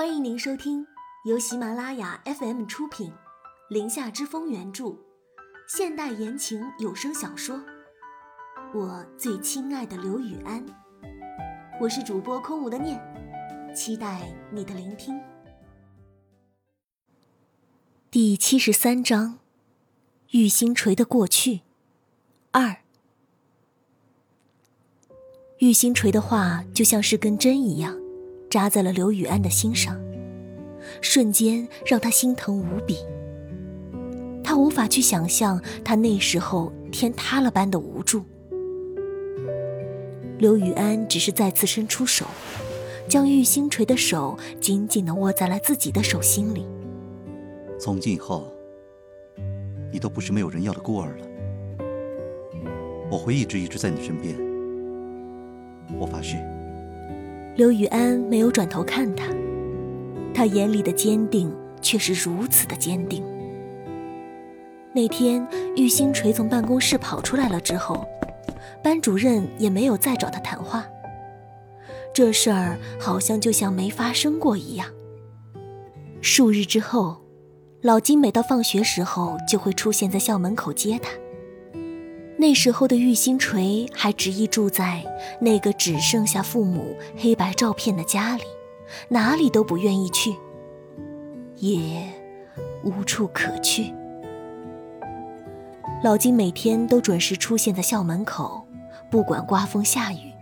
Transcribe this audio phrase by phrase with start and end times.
[0.00, 0.86] 欢迎您收听
[1.26, 3.10] 由喜马拉雅 FM 出品，
[3.68, 4.96] 《林下之风》原著，
[5.68, 7.56] 现代言情有声小说
[8.72, 10.66] 《我最亲爱的刘雨安》。
[11.78, 12.98] 我是主播空无的念，
[13.76, 15.20] 期待你的聆听。
[18.10, 19.38] 第七十三章：
[20.30, 21.60] 玉星锤的过去
[22.52, 22.78] 二。
[25.58, 27.99] 玉星锤的话就像是根针一样。
[28.50, 29.96] 扎在了刘雨安的心上，
[31.00, 32.96] 瞬间让他心疼无比。
[34.42, 38.24] 他无法去想象他那时候天塌了般的无助。
[40.38, 42.26] 刘雨安只是再次伸出手，
[43.08, 46.66] 将玉星锤的手紧紧地握在了自己的手心里。
[47.78, 48.52] 从今以后，
[49.92, 51.26] 你都不是没有人要的孤儿了。
[53.08, 54.36] 我会一直一直在你身边。
[55.98, 56.36] 我发誓。
[57.56, 59.26] 刘雨安没有转头看他，
[60.32, 63.22] 他眼里的坚定却是如此的坚定。
[64.92, 68.06] 那天玉星锤从办公室跑出来了之后，
[68.82, 70.86] 班主任也没有再找他谈话。
[72.14, 74.86] 这事儿好像就像没发生过一样。
[76.20, 77.20] 数日之后，
[77.82, 81.10] 老金每到放学时候就会出现在校门口接他。
[82.40, 85.04] 那时候的玉星锤还执意住在
[85.42, 88.42] 那个只剩下父母黑白照片的家里，
[89.10, 90.34] 哪里都不愿意去，
[91.58, 92.02] 也
[92.82, 93.92] 无处可去。
[96.02, 98.66] 老金每天都准时出现在校门口，
[99.10, 100.32] 不管刮风下雨。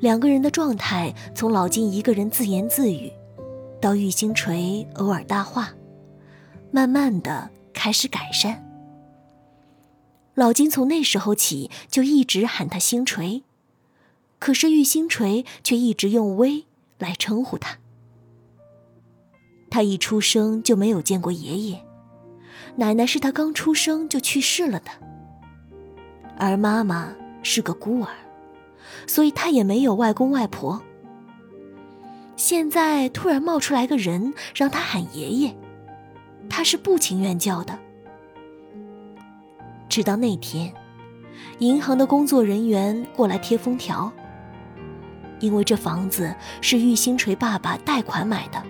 [0.00, 3.10] 两个人的状态从老金一个人自言自语，
[3.80, 5.70] 到玉星锤偶尔搭话，
[6.70, 8.62] 慢慢的开始改善。
[10.36, 13.42] 老金从那时候起就一直喊他星锤，
[14.38, 16.66] 可是玉星锤却一直用威
[16.98, 17.78] 来称呼他。
[19.70, 21.82] 他一出生就没有见过爷爷，
[22.76, 24.90] 奶奶是他刚出生就去世了的，
[26.36, 28.08] 而妈妈是个孤儿，
[29.06, 30.82] 所以他也没有外公外婆。
[32.36, 35.56] 现在突然冒出来个人让他喊爷爷，
[36.50, 37.85] 他是不情愿叫的。
[39.96, 40.70] 直到那天，
[41.60, 44.12] 银行的工作人员过来贴封条。
[45.40, 48.62] 因为这房子是玉星锤爸爸贷款买的，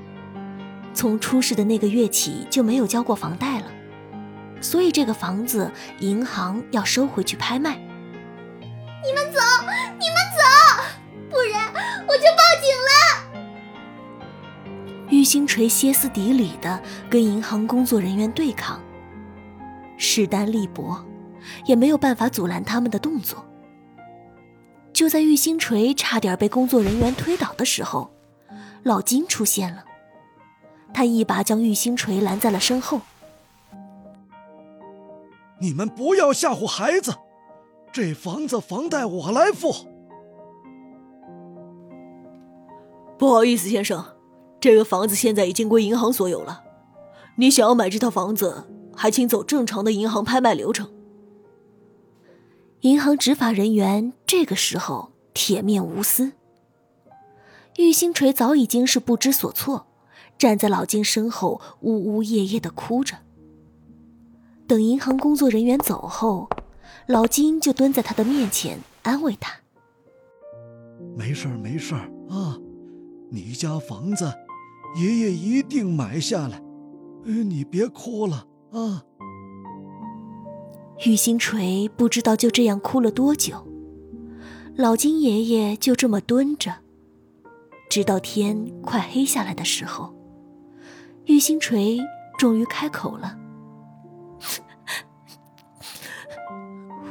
[0.94, 3.66] 从出事的那个月起就没有交过房贷了，
[4.60, 7.74] 所以这个房子银行要收回去拍卖。
[7.74, 9.40] 你们走，
[9.98, 10.44] 你们走，
[11.28, 11.74] 不然
[12.06, 12.90] 我就报警了。
[15.10, 18.80] 玉星锤歇斯底里的跟银行工作人员对抗。
[19.98, 21.02] 势单力薄，
[21.64, 23.44] 也没有办法阻拦他们的动作。
[24.92, 28.10] 就在玉星锤差点被工作人员推倒的时候，
[28.82, 29.84] 老金出现了。
[30.94, 33.00] 他一把将玉星锤拦在了身后。
[35.60, 37.14] 你们不要吓唬孩子，
[37.92, 39.74] 这房子房贷我来付。
[43.18, 44.04] 不好意思，先生，
[44.60, 46.62] 这个房子现在已经归银行所有了。
[47.36, 48.70] 你想要买这套房子？
[48.98, 50.90] 还请走正常的银行拍卖流程。
[52.86, 56.30] 银行执法人员这个时候铁面无私。
[57.78, 59.88] 玉星锤早已经是不知所措，
[60.38, 63.16] 站在老金身后呜呜咽咽的哭着。
[64.68, 66.48] 等银行工作人员走后，
[67.08, 69.52] 老金就蹲在他的面前安慰他
[71.18, 72.56] ：“没事儿，没事儿啊，
[73.32, 74.32] 你家房子，
[74.96, 76.62] 爷爷一定买下来，
[77.24, 79.02] 你别哭了。”啊！
[81.04, 83.66] 玉星锤不知道就这样哭了多久，
[84.76, 86.76] 老金爷爷就这么蹲着，
[87.90, 90.14] 直到天快黑下来的时候，
[91.26, 92.00] 玉星锤
[92.38, 93.36] 终于开口了：“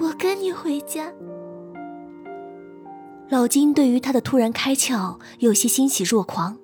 [0.02, 1.14] 我跟你回家。”
[3.30, 6.58] 老金对于他的突然开窍有些欣喜若狂，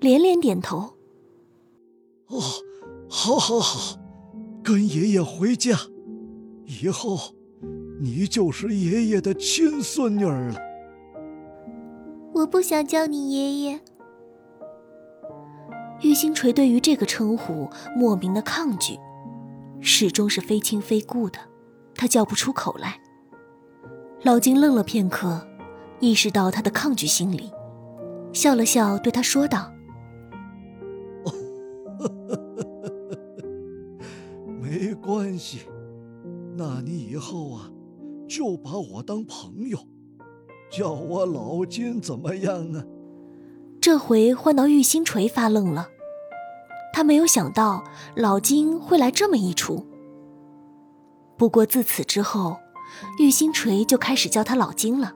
[0.00, 0.94] 连连点头
[2.28, 2.40] ：“哦，
[3.08, 3.98] 好，好，好。”
[4.64, 5.76] 跟爷爷回家，
[6.80, 7.18] 以后
[8.00, 10.56] 你就是爷爷的亲孙女儿了。
[12.32, 13.80] 我不想叫你爷爷。
[16.00, 18.98] 玉星锤对于这个称呼莫名的抗拒，
[19.80, 21.38] 始终是非亲非故的，
[21.94, 23.00] 他叫不出口来。
[24.22, 25.46] 老金愣了片刻，
[26.00, 27.52] 意识到他的抗拒心理，
[28.32, 29.70] 笑了笑，对他说道。
[34.60, 35.60] 没关系，
[36.54, 37.70] 那你以后啊，
[38.28, 39.78] 就把我当朋友，
[40.70, 42.84] 叫我老金怎么样啊？
[43.80, 45.88] 这回换到玉星锤发愣了，
[46.92, 47.82] 他没有想到
[48.14, 49.86] 老金会来这么一出。
[51.36, 52.58] 不过自此之后，
[53.18, 55.14] 玉星锤就开始叫他老金了。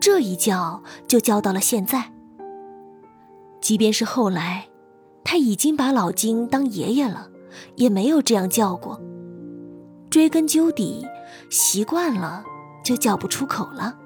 [0.00, 2.12] 这一叫就叫到了现在。
[3.60, 4.68] 即便是后来，
[5.24, 7.30] 他已经把老金当爷爷了，
[7.76, 9.00] 也没有这样叫过。
[10.10, 11.06] 追根究底，
[11.50, 12.44] 习惯了
[12.82, 13.96] 就叫不出口了。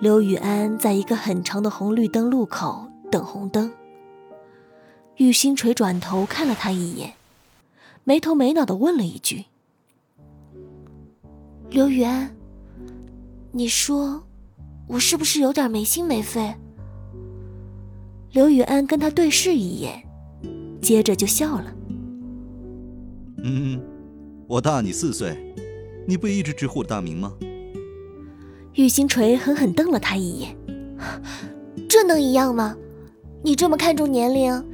[0.00, 3.70] 刘雨安在一个很长的红绿灯路口等红灯。
[5.18, 7.12] 玉星锤转头看了他一眼，
[8.02, 9.44] 没头没脑的问了一句
[11.70, 12.34] ：“刘雨安，
[13.52, 14.24] 你说
[14.88, 16.56] 我是不是有点没心没肺？”
[18.32, 20.02] 刘雨安跟他对视一眼，
[20.82, 21.72] 接着就笑了。
[23.42, 23.80] 嗯，
[24.46, 25.36] 我大你四岁，
[26.06, 27.32] 你不也一直直呼我大名吗？
[28.74, 30.56] 玉星锤狠狠瞪了他一眼，
[31.88, 32.76] 这能一样吗？
[33.42, 34.64] 你这么看重年龄，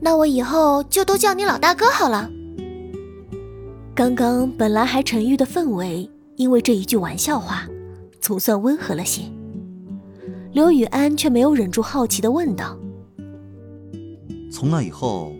[0.00, 2.30] 那我以后就都叫你老大哥好了。
[3.94, 7.68] 刚刚本来还沉郁的氛围，因为这一句玩笑话，
[8.20, 9.22] 总算温和了些。
[10.52, 12.78] 刘雨安却没有忍住好奇的问道
[14.50, 15.32] ：“从那以后，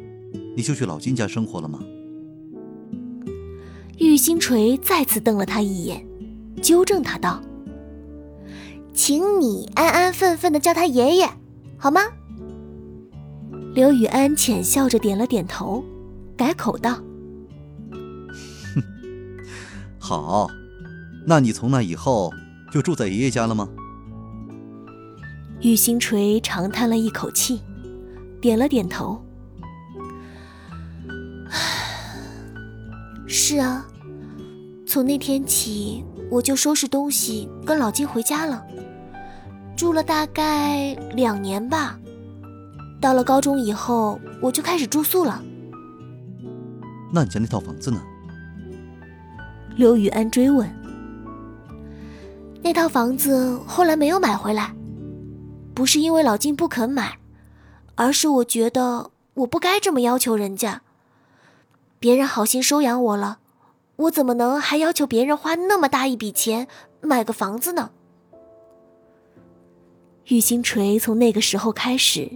[0.56, 1.78] 你就去老金家生活了吗？”
[3.98, 6.06] 玉星锤再次瞪了他一眼，
[6.62, 7.40] 纠正他道
[8.94, 11.28] ：“请你安安分分的叫他爷爷，
[11.76, 12.00] 好吗？”
[13.74, 15.84] 刘雨安浅笑着点了点头，
[16.36, 16.94] 改口道
[18.74, 18.82] ：“哼，
[19.98, 20.48] 好，
[21.26, 22.32] 那你从那以后
[22.72, 23.68] 就住在爷爷家了吗？”
[25.60, 27.60] 玉星锤长叹了一口气，
[28.40, 29.20] 点了点头。
[33.50, 33.82] 是啊，
[34.86, 38.62] 从那天起，我就收拾东西跟老金回家了，
[39.74, 41.98] 住了大概两年吧。
[43.00, 45.42] 到了高中以后，我就开始住宿了。
[47.10, 47.98] 那你家那套房子呢？
[49.76, 50.70] 刘雨安追问。
[52.62, 54.74] 那套房子后来没有买回来，
[55.72, 57.16] 不是因为老金不肯买，
[57.94, 60.82] 而是我觉得我不该这么要求人家。
[62.00, 63.40] 别人好心收养我了，
[63.96, 66.68] 我怎么能还要求别人花那么大一笔钱
[67.00, 67.90] 买个房子呢？
[70.26, 72.30] 玉星锤从那个时候开始，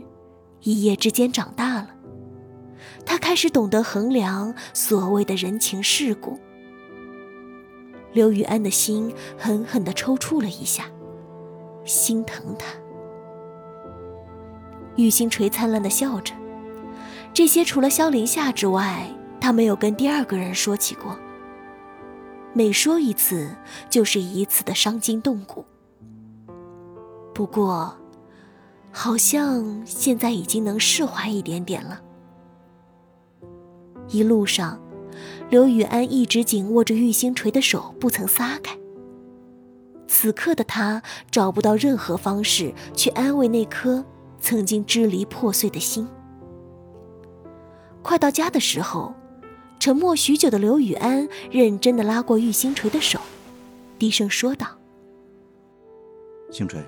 [0.63, 1.91] 一夜之间长大了，
[3.07, 6.39] 他开始懂得衡量所谓的人情世故。
[8.13, 10.87] 刘雨安的心狠狠地抽搐了一下，
[11.85, 12.67] 心疼他。
[14.97, 16.35] 玉星锤灿烂地笑着，
[17.33, 19.07] 这些除了萧凌夏之外。
[19.43, 21.19] 他没有跟第二个人说起过，
[22.53, 23.51] 每说一次
[23.91, 25.65] 就是一次的伤筋动骨。
[27.35, 27.93] 不过，
[28.93, 32.01] 好像现在已经能释怀一点点了。
[34.07, 34.81] 一路上，
[35.51, 38.79] 刘雨安一直紧握着玉星锤的手不曾撒开。
[40.07, 41.03] 此刻的他
[41.33, 44.05] 找不到任何方式去安慰那颗
[44.39, 46.07] 曾经支离破碎的心。
[48.03, 49.13] 快到家的时候。
[49.83, 53.19] 沉默许久的刘雨安认真的拉过玉星锤的手，
[53.99, 54.69] 低声说道
[56.53, 56.81] ：“星锤，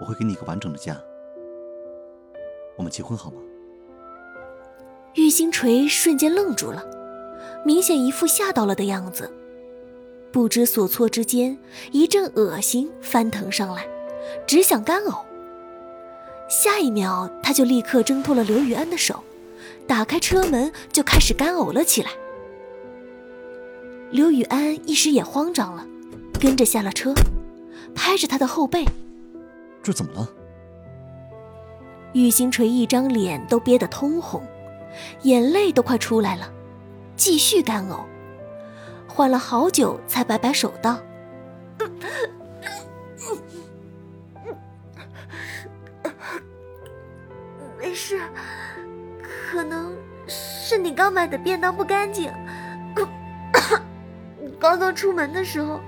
[0.00, 0.98] 我会给你一个完整的家，
[2.74, 3.36] 我们结婚好吗？”
[5.12, 6.82] 玉星锤瞬间愣住了，
[7.66, 9.30] 明显一副吓到了的样子，
[10.32, 11.58] 不知所措之间，
[11.92, 13.86] 一阵恶心翻腾上来，
[14.46, 15.22] 只想干呕。
[16.48, 19.22] 下一秒，他就立刻挣脱了刘雨安的手。
[19.90, 22.12] 打开车门就开始干呕了起来。
[24.12, 25.84] 刘雨安一时也慌张了，
[26.40, 27.12] 跟着下了车，
[27.92, 28.84] 拍着他的后背
[29.82, 30.28] ：“这怎么了？”
[32.14, 34.46] 玉星锤一张脸都憋得通红，
[35.22, 36.48] 眼泪都快出来了，
[37.16, 38.04] 继续干呕，
[39.08, 41.00] 缓了好久才摆摆手道
[50.70, 52.32] ：“是你刚买的便当不干净，
[54.56, 55.80] 刚刚出门的时候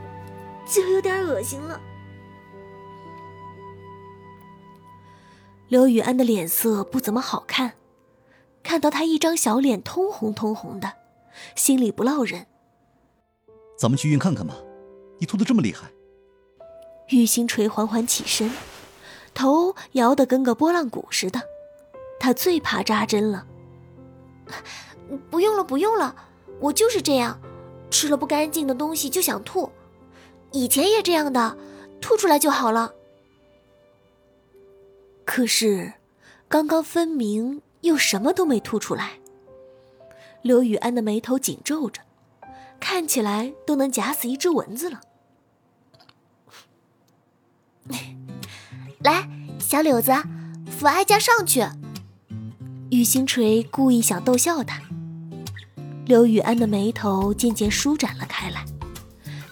[0.66, 1.80] 就有点恶心了。
[5.68, 7.74] 刘雨安的脸色不怎么好看，
[8.64, 10.94] 看到他一张小脸通红通红的，
[11.54, 12.48] 心里不落忍。
[13.78, 14.56] 咱们去医院看看吧，
[15.20, 15.92] 你吐的这么厉害。
[17.10, 18.50] 玉星锤缓缓起身，
[19.32, 21.40] 头摇得跟个拨浪鼓似的，
[22.18, 23.46] 他最怕扎针了。
[25.30, 26.14] 不用了，不用了，
[26.60, 27.40] 我就是这样，
[27.90, 29.70] 吃了不干净的东西就想吐，
[30.52, 31.56] 以前也这样的，
[32.00, 32.92] 吐出来就好了。
[35.24, 35.94] 可是，
[36.48, 39.12] 刚刚分明又什么都没吐出来。
[40.42, 42.02] 刘雨安的眉头紧皱着，
[42.80, 45.00] 看起来都能夹死一只蚊子了。
[48.98, 49.28] 来，
[49.60, 50.12] 小柳子，
[50.70, 51.64] 扶哀家上去。
[52.92, 54.78] 玉星锤故意想逗笑他。
[56.04, 58.62] 刘雨安的眉头渐渐舒展了开来，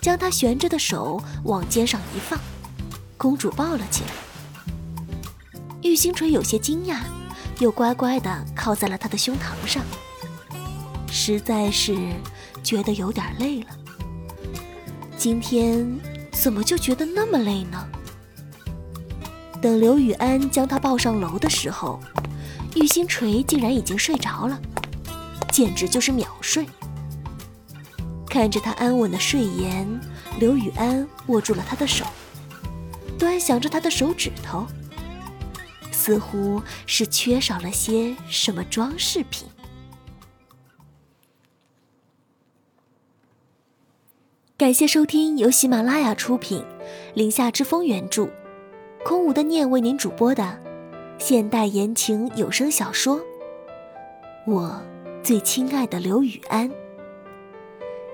[0.02, 2.38] 将他悬着的手往肩上一放，
[3.16, 4.10] 公主抱了起来。
[5.80, 6.98] 玉星锤有些惊讶，
[7.60, 9.82] 又乖乖地靠在了他的胸膛上。
[11.10, 11.96] 实在是
[12.62, 13.68] 觉得有点累了。
[15.16, 15.98] 今天
[16.30, 17.88] 怎么就觉得那么累呢？
[19.62, 21.98] 等刘雨安将他抱上楼的时候，
[22.74, 24.60] 玉星锤竟然已经睡着了，
[25.50, 26.66] 简直就是秒睡。
[28.26, 30.00] 看着他安稳的睡颜，
[30.38, 32.04] 刘雨安握住了他的手，
[33.18, 34.66] 端详着他的手指头，
[35.90, 39.48] 似乎是缺少了些什么装饰品。
[44.56, 46.60] 感谢收听由喜马拉雅出品，
[47.14, 48.28] 《林下之风》原著。
[49.02, 50.60] 空无的念为您主播的
[51.20, 53.18] 现代言情有声小说
[54.46, 54.80] 《我
[55.22, 56.66] 最亲爱的刘雨安》，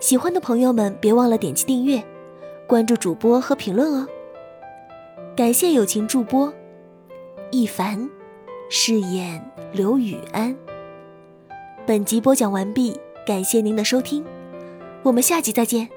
[0.01, 2.05] 喜欢的朋友们别忘了点击订阅、
[2.67, 4.09] 关注主播和评论哦。
[5.37, 6.53] 感谢友情助播
[7.53, 8.11] 一凡
[8.69, 9.41] 饰演
[9.73, 10.55] 刘雨安。
[11.87, 14.25] 本集播讲完毕，感谢您的收听，
[15.05, 15.89] 我们下集再见。